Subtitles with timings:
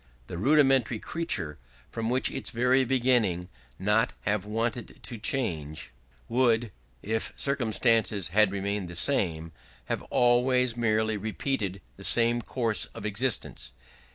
[0.25, 1.59] The rudimentary creature
[1.93, 5.91] would from its very beginning not have wanted to change,
[6.27, 6.71] would,
[7.03, 9.51] if circumstances had remained the same,
[9.85, 13.73] have always merely repeated the same course of existence....